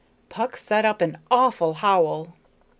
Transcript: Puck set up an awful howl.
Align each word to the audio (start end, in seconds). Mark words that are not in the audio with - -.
Puck 0.29 0.57
set 0.57 0.83
up 0.83 0.99
an 1.01 1.19
awful 1.29 1.75
howl. 1.75 2.33